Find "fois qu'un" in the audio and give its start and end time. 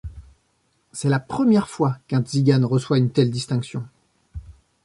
1.69-2.23